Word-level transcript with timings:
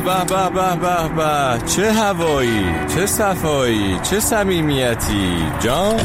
به 0.00 0.24
به 0.24 0.50
به 0.50 0.76
به 0.76 1.08
به 1.16 1.66
چه 1.66 1.92
هوایی 1.92 2.64
چه 2.94 3.06
صفایی 3.06 3.98
چه 4.02 4.20
صمیمیتی؟ 4.20 5.36
جان؟ 5.60 6.00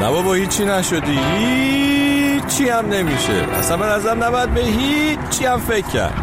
نه 0.00 0.10
بابا 0.10 0.34
هیچی 0.34 0.64
نشدی. 0.64 1.18
هیچی 1.38 2.68
هم 2.68 2.88
نمیشه. 2.88 3.32
اصلا 3.58 3.76
من 3.76 3.88
ازم 3.88 4.24
نباید 4.24 4.54
به 4.54 4.60
هیچی 4.60 5.46
هم 5.46 5.60
فکر 5.60 5.86
کرد. 5.86 6.14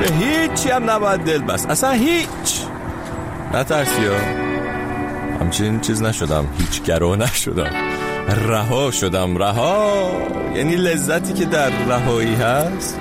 به 0.00 0.14
هیچی 0.14 0.70
هم 0.70 0.90
نباید 0.90 1.20
دل 1.20 1.42
بست. 1.42 1.70
اصلا 1.70 1.90
هیچ. 1.90 2.26
نترسی 3.54 4.04
ها. 4.06 4.16
همچین 5.40 5.80
چیز 5.80 6.02
نشدم. 6.02 6.44
هیچ 6.58 6.82
گروه 6.82 7.16
نشدم. 7.16 7.70
رها 8.28 8.90
شدم. 8.90 9.38
رها. 9.38 10.12
یعنی 10.54 10.76
لذتی 10.76 11.32
که 11.32 11.44
در 11.44 11.68
رهایی 11.68 12.34
هست. 12.34 13.00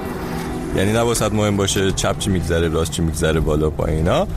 یعنی 0.75 0.93
نباید 0.93 1.33
مهم 1.33 1.57
باشه 1.57 1.91
چپ 1.91 2.19
چی 2.19 2.29
میگذره 2.29 2.67
راست 2.67 2.91
چی 2.91 3.01
میگذره 3.01 3.39
بالا 3.39 3.69
پایینا 3.69 4.27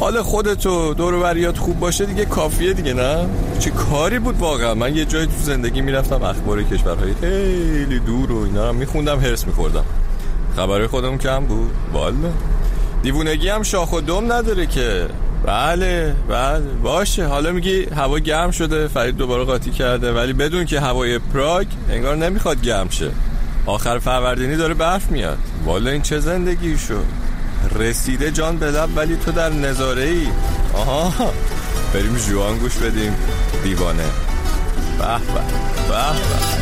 حال 0.00 0.22
خودتو 0.22 0.94
دور 0.94 1.14
وریات 1.14 1.58
خوب 1.58 1.80
باشه 1.80 2.06
دیگه 2.06 2.24
کافیه 2.24 2.72
دیگه 2.72 2.94
نه؟ 2.94 3.26
چه 3.58 3.70
کاری 3.70 4.18
بود 4.18 4.38
واقعا؟ 4.38 4.74
من 4.74 4.96
یه 4.96 5.04
جای 5.04 5.26
تو 5.26 5.32
زندگی 5.42 5.80
می‌رفتم 5.80 6.22
اخبار 6.22 6.62
کشورهای 6.62 7.14
خیلی 7.20 8.00
دور 8.00 8.32
و 8.32 8.44
اینا 8.44 8.70
رو 8.70 8.76
میخوندم 8.76 9.20
هرس 9.20 9.46
میخوردم. 9.46 9.84
خبر 10.56 10.86
خودم 10.86 11.18
کم 11.18 11.44
بود؟ 11.44 11.70
والا. 11.92 12.30
دیوونگی 13.02 13.48
هم 13.48 13.62
شاخ 13.62 13.92
و 13.92 14.00
دم 14.00 14.32
نداره 14.32 14.66
که. 14.66 15.06
بله 15.46 16.14
بله. 16.28 16.66
باشه. 16.82 17.26
حالا 17.26 17.52
میگی 17.52 17.84
هوا 17.84 18.18
گرم 18.18 18.50
شده 18.50 18.88
فرید 18.88 19.16
دوباره 19.16 19.44
قاطی 19.44 19.70
کرده 19.70 20.12
ولی 20.12 20.32
بدون 20.32 20.64
که 20.64 20.80
هوای 20.80 21.18
پراگ 21.18 21.66
انگار 21.90 22.16
نمی‌خواد 22.16 22.62
گرم 22.62 22.88
شه. 22.88 23.10
آخر 23.66 23.98
فروردینی 23.98 24.56
داره 24.56 24.74
برف 24.74 25.10
میاد. 25.10 25.38
والا 25.64 25.90
این 25.90 26.02
چه 26.02 26.18
زندگی 26.18 26.78
شد 26.78 27.06
رسیده 27.74 28.30
جان 28.30 28.56
به 28.56 28.66
لب 28.66 28.96
ولی 28.96 29.16
تو 29.16 29.32
در 29.32 29.50
نظاره 29.50 30.02
ای 30.02 30.26
آها. 30.74 31.32
بریم 31.94 32.16
جوان 32.16 32.58
گوش 32.58 32.76
بدیم. 32.76 33.16
دیوانه. 33.64 34.04
به 34.98 35.18
به 35.18 35.40
به. 35.88 36.61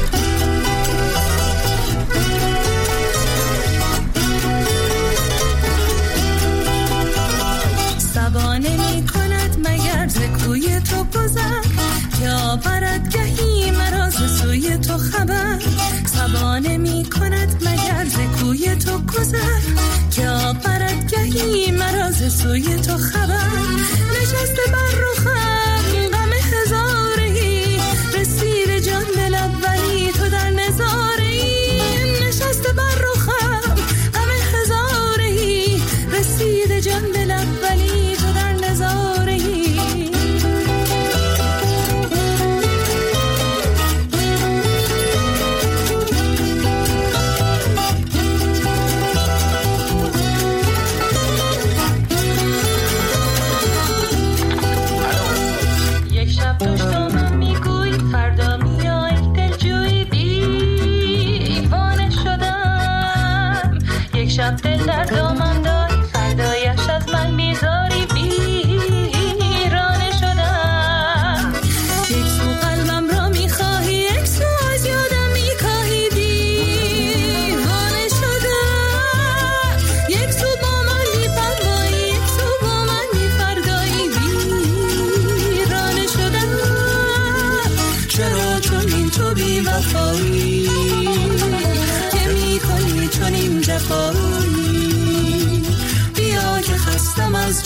سوی 22.43 22.77
تو 22.77 22.97
خبر 22.99 23.20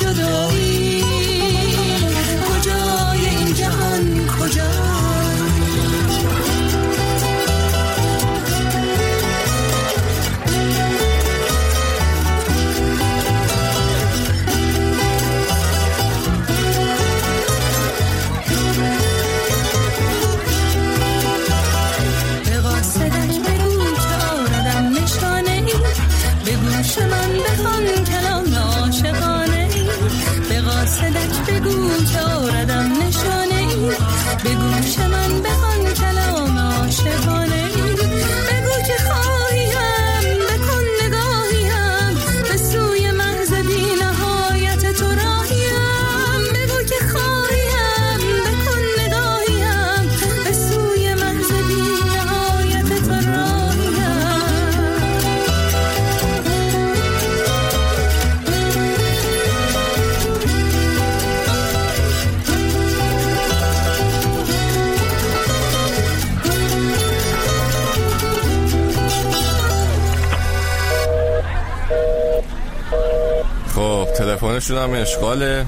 خستم 0.05 0.35
از 0.35 0.54
تلفنشون 74.65 74.95
هم 74.97 75.03
اشغال 75.03 75.65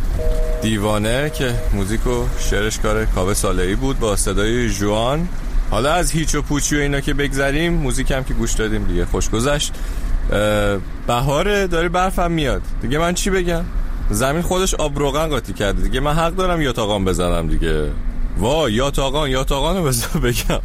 دیوانه 0.63 1.31
که 1.31 1.55
موزیک 1.73 2.07
و 2.07 2.25
شعرش 2.39 2.79
کار 2.79 3.05
کاوه 3.05 3.35
صالحی 3.35 3.75
بود 3.75 3.99
با 3.99 4.17
صدای 4.17 4.71
جوان. 4.71 5.29
حالا 5.71 5.93
از 5.93 6.11
هیچ 6.11 6.35
و 6.35 6.43
پوچی 6.43 6.77
و 6.77 6.81
اینا 6.81 7.01
که 7.01 7.15
بگذریم 7.15 7.73
موزیک 7.73 8.11
هم 8.11 8.25
که 8.25 8.35
گوش 8.35 8.53
دادیم 8.53 8.85
دیگه. 8.85 9.05
خوش 9.05 9.31
گذشت. 9.31 9.73
بهاره 11.07 11.67
داره 11.67 11.89
برفم 11.89 12.31
میاد. 12.31 12.63
دیگه 12.83 12.99
من 12.99 13.15
چی 13.15 13.31
بگم؟ 13.31 13.65
زمین 14.11 14.43
خودش 14.43 14.75
آب 14.75 14.99
روغن 14.99 15.27
قاطی 15.29 15.53
کرده. 15.53 15.83
دیگه 15.83 16.01
من 16.01 16.13
حق 16.13 16.35
دارم 16.35 16.63
یاتاقان 16.63 17.05
بزنم 17.05 17.49
دیگه. 17.49 17.91
وا 18.39 18.71
یاتاقان 18.71 19.31
یاتاقان 19.31 19.77
رو 19.77 19.85
بذار 19.85 20.21
بگم. 20.31 20.61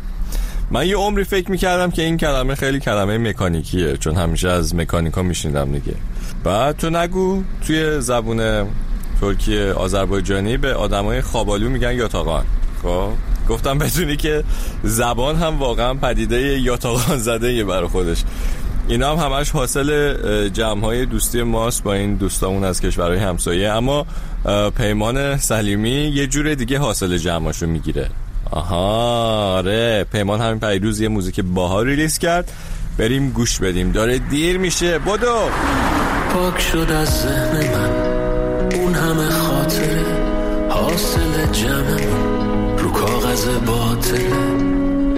من 0.72 0.88
یه 0.88 0.96
عمری 0.96 1.24
فکر 1.24 1.52
می‌کردم 1.52 1.92
که 1.92 2.02
این 2.02 2.18
کلمه 2.18 2.56
خیلی 2.56 2.80
کلمه 2.80 3.18
مکانیکیه 3.18 3.98
چون 3.98 4.16
همیشه 4.16 4.50
از 4.50 4.76
مکانیکا 4.76 5.22
میشنیدم 5.22 5.72
دیگه. 5.72 5.96
بعد 6.44 6.78
تو 6.78 6.90
نگو 6.90 7.44
توی 7.68 8.02
زبون 8.02 8.68
ترکیه 9.22 9.74
آذربایجانی 9.74 10.58
به 10.58 10.74
آدمای 10.74 11.22
خوابالو 11.22 11.70
میگن 11.70 11.94
یاتاقان. 11.94 12.46
خب؟ 12.84 13.10
گفتم 13.50 13.78
بدونی 13.78 14.18
که 14.18 14.44
زبان 14.84 15.36
هم 15.36 15.60
واقعا 15.60 15.94
پدیده 15.94 16.60
یاتاقان 16.60 17.18
زده 17.18 17.54
یه 17.54 17.64
برای 17.64 17.88
خودش. 17.88 18.24
اینا 18.88 19.16
هم 19.16 19.34
همش 19.34 19.50
حاصل 19.50 20.14
جمع 20.50 20.86
های 20.86 21.06
دوستی 21.06 21.44
ماست 21.44 21.84
با 21.84 21.94
این 21.94 22.16
دوستامون 22.16 22.64
از 22.64 22.82
کشورهای 22.82 23.18
همسایه. 23.18 23.70
اما 23.72 24.06
پیمان 24.78 25.38
سلیمی 25.38 25.90
یه 25.90 26.28
جور 26.28 26.54
دیگه 26.54 26.80
حاصل 26.80 27.18
جمعاشو 27.18 27.68
می‌گیره. 27.68 28.10
آها 28.52 29.56
آره 29.58 30.06
پیمان 30.12 30.42
همین 30.42 30.60
پیروز 30.60 31.00
یه 31.02 31.08
موزیک 31.08 31.40
باها 31.40 31.82
ریلیز 31.82 32.18
کرد. 32.18 32.52
بریم 32.98 33.30
گوش 33.30 33.60
بدیم. 33.60 33.92
داره 33.92 34.18
دیر 34.18 34.58
میشه. 34.58 35.00
بدو! 35.00 35.50
پاک 36.34 36.62
شد 36.62 36.92
از 36.92 37.22
ذهن 37.22 37.58
من. 37.58 37.92
اون 38.76 38.94
همه 38.94 39.30
خاطره 39.30 40.06
حاصل 40.70 41.52
جمعمون 41.52 42.78
رو 42.78 42.92
کاغذ 42.92 43.46
باطله 43.66 44.36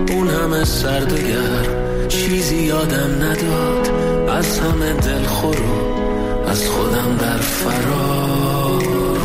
اون 0.10 0.28
همه 0.28 0.66
سرد 0.66 1.12
و 1.12 1.16
گرم 1.16 2.08
چیزی 2.08 2.56
یادم 2.56 3.10
نداد. 3.22 3.90
از 4.30 4.60
همه 4.60 4.94
دلخور 4.94 5.56
و 5.62 6.50
از 6.50 6.70
خودم 6.70 7.18
در 7.18 7.38
فرار. 7.38 8.84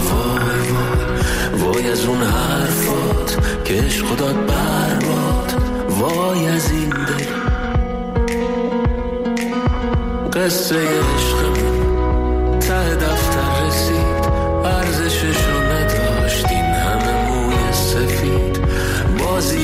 وای 0.08 0.70
وای 0.70 1.62
وای 1.62 1.90
از 1.90 2.04
اون 2.04 2.22
حرفات 2.22 3.38
که 3.64 3.74
عشق 3.74 4.16
داد 4.16 4.46
برباد. 4.46 5.54
وای 5.88 6.48
از 6.48 6.70
این 6.70 6.88
دل. 6.88 7.38
قصه 10.32 10.76
عشقمون 10.76 11.37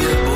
you. 0.04 0.33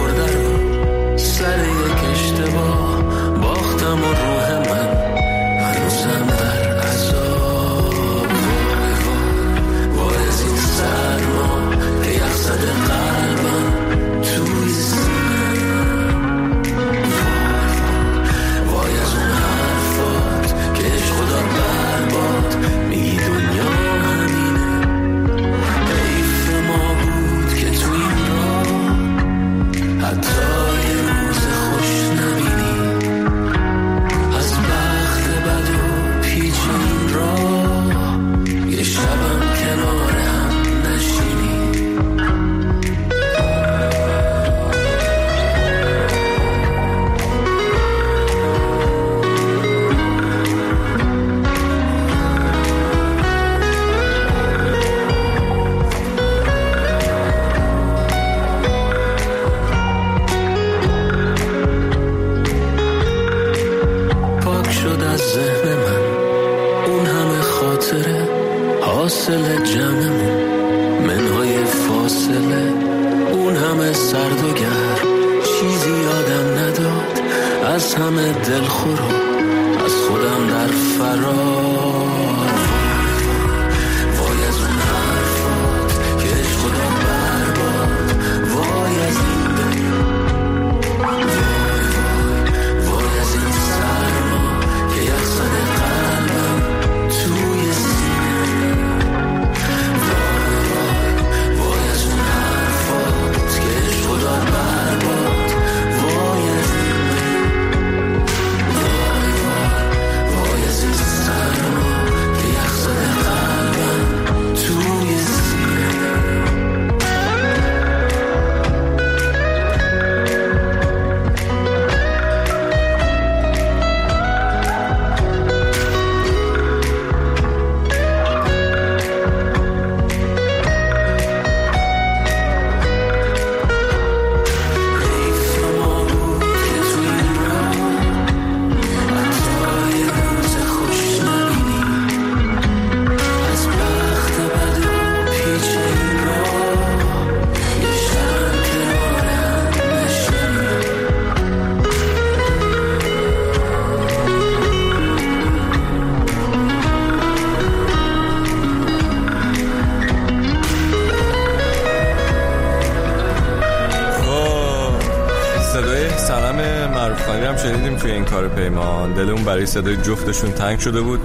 سلام 166.28 166.56
معروف 166.94 167.26
خانی 167.26 167.44
هم 167.44 167.56
شنیدیم 167.56 167.96
توی 167.96 168.10
این 168.10 168.25
کار 168.25 168.48
پیمان. 168.48 169.12
دلمون 169.12 169.44
برای 169.44 169.66
صدای 169.66 169.96
جفتشون 169.96 170.52
تنگ 170.52 170.78
شده 170.78 171.00
بود. 171.00 171.20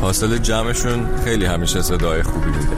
حاصل 0.00 0.38
جمعشون 0.38 1.08
خیلی 1.24 1.46
همیشه 1.46 1.82
صدای 1.82 2.22
خوبی 2.22 2.50
میده. 2.50 2.76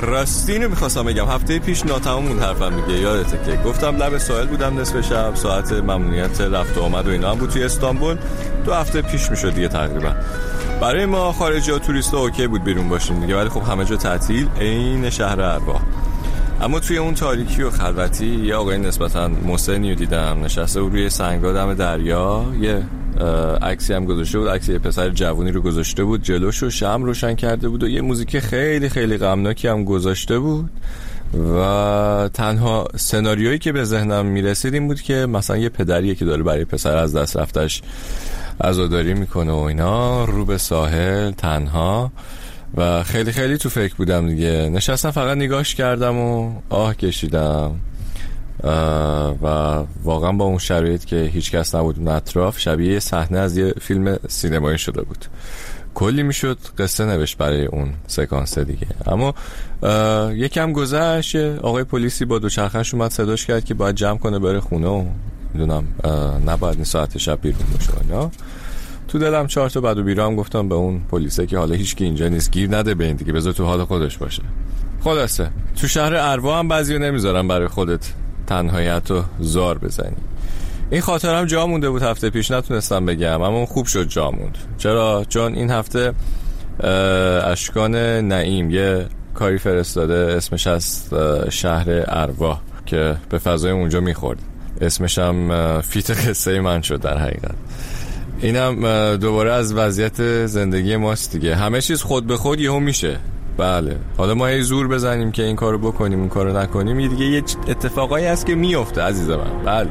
راستی 0.00 0.52
اینو 0.52 0.68
می‌خواستم 0.68 1.02
بگم. 1.02 1.28
هفته 1.28 1.58
پیش 1.58 1.86
ناتمام 1.86 2.28
بود 2.28 2.42
حرفم 2.42 2.80
دیگه 2.80 2.98
یادته 2.98 3.38
که 3.46 3.56
گفتم 3.64 3.96
لب 3.96 4.18
ساحل 4.18 4.46
بودم 4.46 4.80
نصف 4.80 5.00
شب. 5.00 5.34
ساعت 5.34 5.72
ممنوعیت 5.72 6.40
رفت 6.40 6.78
و 6.78 6.82
آمد 6.82 7.06
و 7.08 7.10
اینا 7.10 7.30
هم 7.30 7.38
بود 7.38 7.50
توی 7.50 7.64
استانبول. 7.64 8.16
دو 8.64 8.74
هفته 8.74 9.02
پیش 9.02 9.30
می‌شد 9.30 9.54
دیگه 9.54 9.68
تقریبا. 9.68 10.14
برای 10.80 11.06
ما 11.06 11.32
خارجی 11.32 11.70
ها 11.70 11.78
توریست 11.78 12.14
ها 12.14 12.20
اوکی 12.20 12.46
بود 12.46 12.64
بیرون 12.64 12.88
باشیم 12.88 13.20
دیگه. 13.20 13.36
ولی 13.36 13.48
خب 13.48 13.62
همه 13.62 13.84
جا 13.84 13.96
تعطیل 13.96 14.48
عین 14.60 15.10
شهر 15.10 15.40
اربا 15.40 15.80
اما 16.60 16.80
توی 16.80 16.98
اون 16.98 17.14
تاریکی 17.14 17.62
و 17.62 17.70
خلوتی 17.70 18.26
یه 18.26 18.54
آقای 18.54 18.78
نسبتا 18.78 19.28
مسنی 19.28 19.90
رو 19.90 19.96
دیدم 19.96 20.40
نشسته 20.44 20.82
بود 20.82 20.92
روی 20.92 21.10
سنگا 21.10 21.52
دم 21.52 21.74
دریا. 21.74 22.44
یه 22.60 22.82
عکسی 23.62 23.92
هم 23.92 24.04
گذاشته 24.04 24.38
بود 24.38 24.48
عکسی 24.48 24.72
یه 24.72 24.78
پسر 24.78 25.10
جوونی 25.10 25.50
رو 25.50 25.60
گذاشته 25.60 26.04
بود 26.04 26.22
جلوش 26.22 26.58
رو 26.58 26.70
شم 26.70 27.02
روشن 27.04 27.34
کرده 27.34 27.68
بود 27.68 27.82
و 27.82 27.88
یه 27.88 28.00
موزیک 28.00 28.38
خیلی 28.38 28.88
خیلی 28.88 29.16
غمناکی 29.16 29.68
هم 29.68 29.84
گذاشته 29.84 30.38
بود. 30.38 30.70
و 31.58 32.30
تنها 32.34 32.88
سناریویی 32.96 33.58
که 33.58 33.72
به 33.72 33.84
ذهنم 33.84 34.26
می‌رسید 34.26 34.74
این 34.74 34.86
بود 34.88 35.00
که 35.00 35.14
مثلا 35.14 35.56
یه 35.56 35.68
پدریه 35.68 36.14
که 36.14 36.24
داره 36.24 36.42
برای 36.42 36.64
پسر 36.64 36.96
از 36.96 37.16
دست 37.16 37.36
رفتش 37.36 37.82
عزاداری 38.60 39.14
می‌کنه 39.14 39.52
و 39.52 39.56
اینا 39.56 40.24
رو 40.24 40.44
به 40.44 40.58
ساحل 40.58 41.30
تنها. 41.30 42.12
و 42.74 43.02
خیلی 43.02 43.32
خیلی 43.32 43.58
تو 43.58 43.68
فکر 43.68 43.94
بودم 43.94 44.28
دیگه. 44.28 44.70
نشستم 44.72 45.10
فقط 45.10 45.36
نگاش 45.36 45.74
کردم 45.74 46.16
و 46.16 46.52
آه 46.68 46.94
کشیدم. 46.94 47.80
و 49.42 49.46
واقعا 50.04 50.32
با 50.32 50.44
اون 50.44 50.58
شرایط 50.58 51.04
که 51.04 51.16
هیچ 51.16 51.50
کس 51.50 51.74
نبود 51.74 51.98
اون 51.98 52.08
اطراف 52.08 52.58
شبیه 52.58 52.92
یه 52.92 52.98
صحنه 52.98 53.38
از 53.38 53.56
یه 53.56 53.74
فیلم 53.80 54.18
سینمایی 54.28 54.78
شده 54.78 55.02
بود. 55.02 55.24
کلی 55.94 56.22
می‌شد 56.22 56.58
قصه 56.78 57.04
نوشت 57.04 57.38
برای 57.38 57.66
اون 57.66 57.88
سکانس 58.06 58.58
دیگه. 58.58 58.86
اما 59.06 59.34
یکم 60.32 60.72
گذشت 60.72 61.36
آقای 61.36 61.84
پلیسی 61.84 62.24
با 62.24 62.38
دوچرخش 62.38 62.94
اومد 62.94 63.10
صداش 63.10 63.46
کرد 63.46 63.64
که 63.64 63.74
باید 63.74 63.96
جمع 63.96 64.18
کنه 64.18 64.38
بره 64.38 64.60
خونه 64.60 64.86
و 64.86 65.04
می‌دونم 65.54 65.84
نباید 66.46 66.74
این 66.74 66.84
ساعت 66.84 67.18
شب 67.18 67.38
بیرون 67.42 67.64
باشه 67.72 67.92
تو 69.08 69.18
دلم 69.18 69.46
چهار 69.46 69.70
تا 69.70 69.80
بد 69.80 69.98
و 69.98 70.02
بیرام 70.02 70.36
گفتم 70.36 70.68
به 70.68 70.74
اون 70.74 71.00
پلیسه 71.10 71.46
که 71.46 71.58
حالا 71.58 71.74
هیچ 71.74 71.96
کی 71.96 72.04
اینجا 72.04 72.28
نیست 72.28 72.50
گیر 72.50 72.76
نده 72.76 72.94
به 72.94 73.04
این 73.04 73.16
دیگه 73.16 73.32
بذار 73.32 73.52
تو 73.52 73.64
حال 73.64 73.84
خودش 73.84 74.18
باشه. 74.18 74.42
خلاصه 75.04 75.50
تو 75.80 75.88
شهر 75.88 76.14
اروا 76.14 76.58
هم 76.58 76.68
بعضی 76.68 76.98
نمی‌ذارن 76.98 77.48
برای 77.48 77.68
خودت 77.68 78.12
تنهایت 78.46 79.10
و 79.10 79.22
زار 79.38 79.78
بزنی. 79.78 80.16
این 80.90 81.00
خاطر 81.00 81.34
هم 81.34 81.44
جا 81.44 81.66
مونده 81.66 81.90
بود 81.90 82.02
هفته 82.02 82.30
پیش 82.30 82.50
نتونستم 82.50 83.06
بگم 83.06 83.42
اما 83.42 83.66
خوب 83.66 83.86
شد 83.86 84.08
جا 84.08 84.30
موند. 84.30 84.58
چرا؟ 84.78 85.24
چون 85.28 85.54
این 85.54 85.70
هفته 85.70 86.12
اشکان 87.44 87.96
نعیم 88.20 88.70
یه 88.70 89.06
کاری 89.34 89.58
فرستاده 89.58 90.14
اسمش 90.14 90.66
از 90.66 91.08
شهر 91.50 92.04
ارواح 92.06 92.60
که 92.86 93.16
به 93.30 93.38
فضای 93.38 93.70
اونجا 93.70 94.00
می‌خورد. 94.00 94.38
اسمش 94.80 95.18
هم 95.18 95.80
فیت 95.80 96.10
قصه 96.10 96.60
من 96.60 96.82
شد 96.82 97.00
در 97.00 97.18
حقیقت. 97.18 97.54
اینم 98.40 99.16
دوباره 99.16 99.52
از 99.52 99.74
وضعیت 99.74 100.46
زندگی 100.46 100.96
ماست 100.96 101.32
دیگه. 101.32 101.56
همه 101.56 101.80
چیز 101.80 102.02
خود 102.02 102.26
به 102.26 102.36
خود 102.36 102.60
یهو 102.60 102.80
میشه. 102.80 103.18
بله. 103.58 103.96
حالا 104.16 104.34
ما 104.34 104.50
یه 104.50 104.62
زور 104.62 104.88
بزنیم 104.88 105.32
که 105.32 105.42
این 105.42 105.56
کارو 105.56 105.78
بکنیم 105.78 106.20
اون 106.20 106.28
کارو 106.28 106.58
نکنیم. 106.58 107.00
یه 107.00 107.08
دیگه 107.08 107.24
یه 107.24 107.42
اتفاقایی 107.68 108.26
هست 108.26 108.46
که 108.46 108.54
میفته 108.54 109.02
عزیز 109.02 109.30
من 109.30 109.62
بله. 109.64 109.90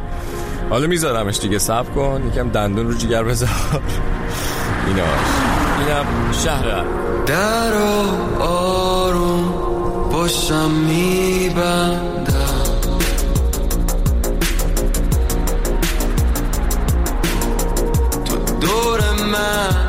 حالا 0.70 0.88
میذارمش 0.88 1.40
دیگه. 1.40 1.60
صبر 1.60 1.90
کن. 1.90 2.22
یکم 2.32 2.50
دندون 2.50 2.88
رو 2.88 2.94
جگر 2.94 3.24
بذار. 3.24 3.50
اینا. 4.88 5.04
اینم 5.80 6.32
شهر. 6.44 6.84
در 7.26 7.74
آروم 8.40 9.54
باشم 10.12 10.72
میبندم 10.72 12.15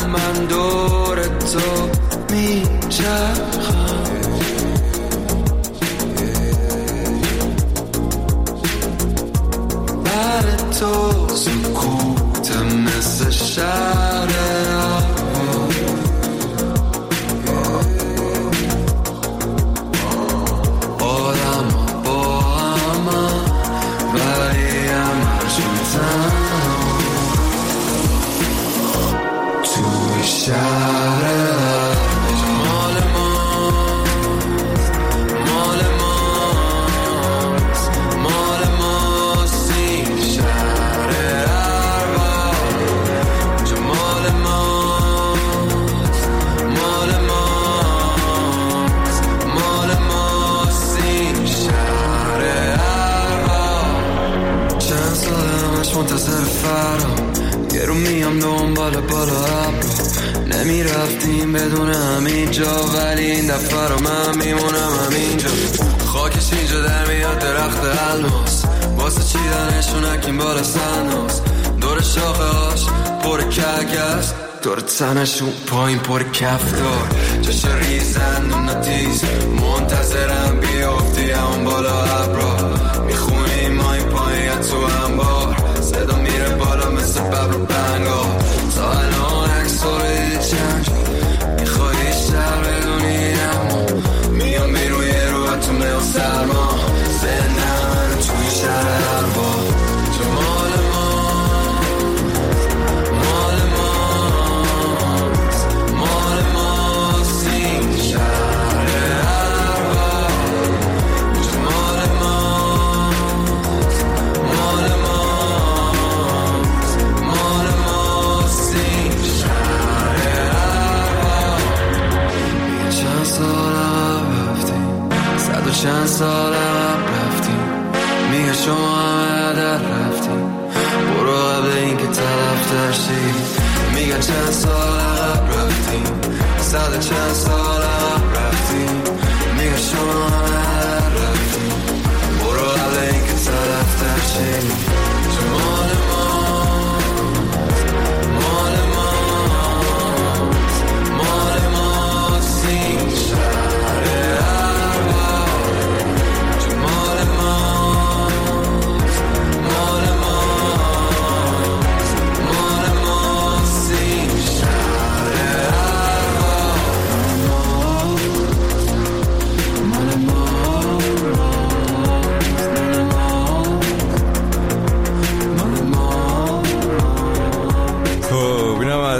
من 0.06 0.55
درخت 67.34 67.80
الماس 68.12 68.64
واسه 68.98 69.22
چیدنشون 69.22 70.04
اکیم 70.04 70.38
بالا 70.38 70.62
سناس 70.62 71.40
دور 71.80 72.00
شاخه 72.00 72.44
هاش 72.44 72.86
پر 73.22 73.42
کگست 73.42 74.34
دور 74.66 74.80
تنشون 74.80 75.52
پایین 75.66 75.98
پر 75.98 76.22
کفتار. 76.22 77.08
جاش 77.42 77.64
ریزن 77.64 78.52
و 78.52 78.58
نتیز. 78.58 79.24
منتظرم 79.60 80.60
بیافتی 80.60 81.30
همون 81.30 81.64
بالا 81.64 82.02
ابرا 82.02 82.45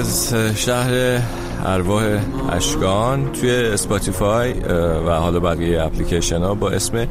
از 0.07 0.35
شهر 0.55 1.23
ارواح 1.65 2.21
اشکان 2.53 3.33
توی 3.33 3.51
Spotify 3.51 4.53
و 5.07 5.11
حالا 5.11 5.41
بقیه 5.41 5.83
اپلیکیشن 5.83 6.43
ها 6.43 6.55
با 6.55 6.71
اسم 6.71 7.07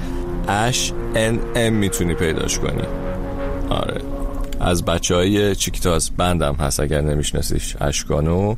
اش 0.47 0.93
ان 1.15 1.39
ام 1.55 1.73
می‌تونی 1.73 2.13
پیداش 2.13 2.59
کنی. 2.59 2.83
آره. 3.69 4.01
از 4.59 4.85
بچه 4.85 5.15
های 5.15 5.55
چیکتاز 5.55 6.11
band 6.17 6.48
م 6.48 6.55
هست 6.55 6.79
اگر 6.79 7.01
نمیشناسیش. 7.01 7.75
اشکانو 7.81 8.55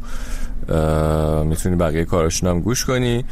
اه، 0.69 1.43
می‌تونی 1.43 1.75
بقیه 1.75 2.05
کاراشون 2.05 2.49
هم 2.49 2.61
گوش 2.61 2.85
کنی. 2.85 3.25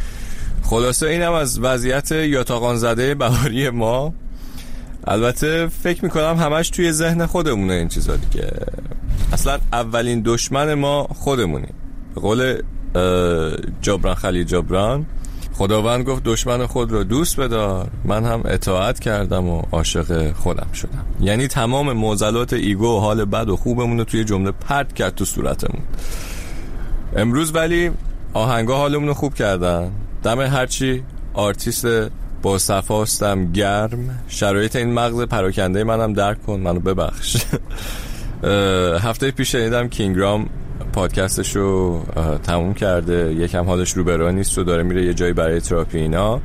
خلاصه 0.64 1.08
اینم 1.08 1.34
از 1.34 1.60
وضعیت 1.60 2.12
یاتاقان 2.12 2.78
زده 2.78 3.16
بهاری 3.16 3.70
ما. 3.70 4.14
البته 5.08 5.68
فکر 5.84 6.04
می‌کنم 6.04 6.38
همش 6.40 6.70
توی 6.70 6.92
ذهن 6.92 7.26
خودمونه 7.26 7.74
این 7.74 7.88
چیزا 7.88 8.16
دیگه. 8.16 8.52
اصلا 9.34 9.60
اولین 9.74 10.22
دشمن 10.26 10.74
ما 10.74 11.04
خودمونیم. 11.04 11.74
به 12.16 12.22
قول 12.22 12.62
جبران 13.82 14.16
خلیل 14.16 14.46
جبران 14.46 15.06
خداوند 15.54 16.06
گفت 16.06 16.24
دشمن 16.24 16.66
خود 16.66 16.92
رو 16.92 17.04
دوست 17.04 17.40
بدار. 17.40 17.88
من 18.06 18.26
هم 18.26 18.42
اطاعت 18.46 19.00
کردم 19.00 19.50
و 19.50 19.62
عاشق 19.72 20.32
خودم 20.34 20.68
شدم. 20.74 21.06
یعنی 21.22 21.48
تمام 21.48 21.94
معضلات 21.94 22.54
ego 22.54 22.98
و 22.98 23.00
حال 23.00 23.26
بد 23.26 23.50
و 23.50 23.56
خوبمون 23.56 23.98
رو 23.98 24.04
توی 24.04 24.24
جمله 24.24 24.52
پرت 24.52 24.94
کرد 24.94 25.16
تو 25.16 25.26
صورتمون. 25.26 25.82
امروز 27.16 27.56
ولی 27.56 27.92
آهنگا 28.34 28.78
حالمون 28.78 29.08
رو 29.08 29.14
خوب 29.14 29.34
کردن. 29.34 29.92
دم 30.24 30.42
هرچی 30.42 31.04
آرتیست 31.34 31.88
با 32.42 32.58
صفاستم 32.58 33.52
گرم. 33.52 34.20
شرایط 34.28 34.76
این 34.76 34.94
مغز 34.94 35.22
پراکنده 35.22 35.84
منم 35.84 36.14
درک 36.14 36.46
کن 36.46 36.60
منو 36.60 36.80
ببخش. 36.80 37.38
هفته 39.02 39.32
پیش 39.32 39.52
شنیدم 39.52 39.88
کینگرام 39.88 40.50
پادکستش 40.94 41.56
رو 41.56 42.04
تموم 42.44 42.74
کرده. 42.74 43.34
یکم 43.34 43.66
حالش 43.66 43.92
رو 43.92 44.04
برا 44.04 44.32
نیست 44.32 44.58
و 44.58 44.64
داره 44.64 44.84
میره 44.84 45.06
یه 45.06 45.14
جایی 45.14 45.34
برای 45.34 45.62
تراپی 45.62 45.98
اینا. 45.98 46.42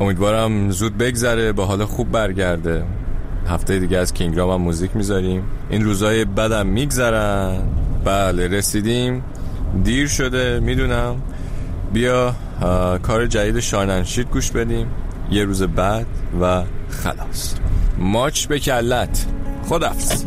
امیدوارم 0.00 0.70
زود 0.70 0.98
بگذره 0.98 1.52
با 1.52 1.66
حال 1.66 1.84
خوب 1.84 2.12
برگرده. 2.12 2.84
هفته 3.48 3.78
دیگه 3.78 3.98
از 3.98 4.14
کینگرام 4.14 4.50
هم 4.50 4.60
موزیک 4.60 4.96
می‌ذاریم. 4.96 5.42
این 5.70 5.84
روزای 5.84 6.24
بدم 6.24 6.66
میگذرن. 6.66 7.62
بله 8.04 8.48
رسیدیم. 8.48 9.24
دیر 9.84 10.08
شده 10.08 10.60
می‌دونم. 10.60 11.22
بیا 11.92 12.34
کار 13.02 13.26
جدید 13.26 13.60
شاننشید 13.60 14.30
گوش 14.30 14.50
بدیم. 14.50 14.86
یه 15.30 15.44
روز 15.44 15.62
بعد 15.62 16.06
و 16.40 16.62
خلاص. 16.90 17.54
ماچ 17.98 18.46
به 18.46 18.58
کلت. 18.58 19.26
خدافز 19.68 20.24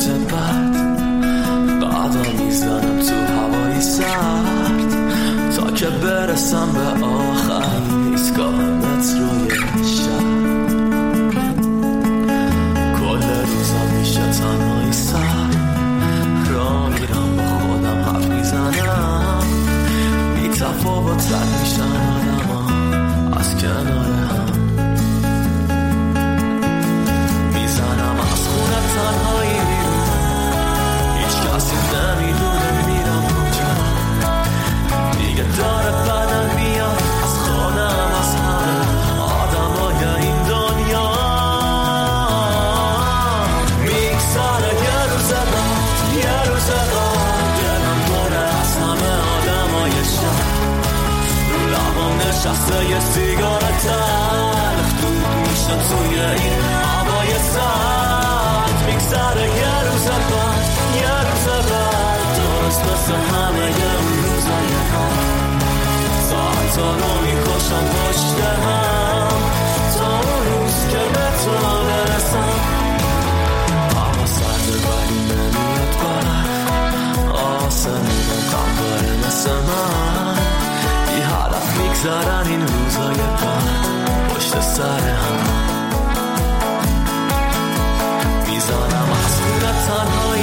روز 0.00 0.08
بعد 0.08 0.72
بعدا 1.80 2.44
می‌زنم 2.44 2.98
تو 2.98 3.14
هوای 3.14 3.80
سرد. 3.80 4.90
تا 5.56 5.70
که 5.70 5.86
برسم 5.86 6.68
به 6.72 7.06
آخر 7.06 7.82
ایستگاه. 8.10 8.69
لبام 52.50 52.56
نشسته 52.56 52.90
یه 52.90 53.00
سیگار 53.00 53.60
تلخ 53.60 55.00
دود 55.00 55.48
میشه 55.48 55.76
توی 55.88 56.20
این 56.20 56.59
روزای 82.90 83.14
بد 83.14 84.28
پشت 84.28 84.60
سر 84.60 85.00
هم 85.00 85.40
می‌زنم 88.46 89.08
از 89.24 89.40
خونه 89.40 89.72
تنهایی 89.86 90.39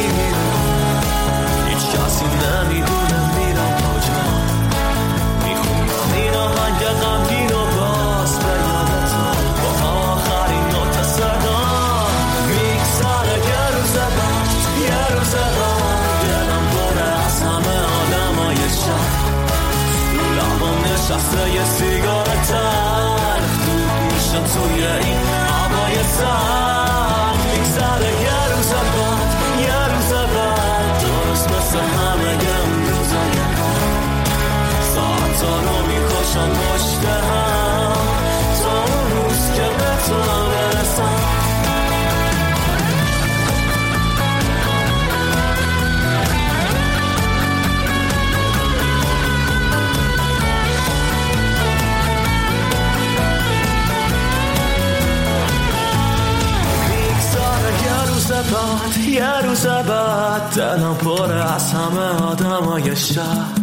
شهر 63.13 63.61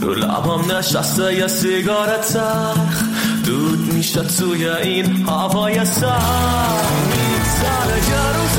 رو 0.00 0.14
لبام 0.14 0.72
نشسته 0.72 1.34
یه 1.34 1.46
سیگار 1.46 2.16
تلخ 2.16 3.02
دود 3.44 3.92
میشه 3.92 4.22
توی 4.22 4.68
این 4.68 5.26
هوای 5.26 5.84
سر. 5.84 6.78
میگذره 7.10 7.98
یه 8.10 8.38
روز 8.38 8.58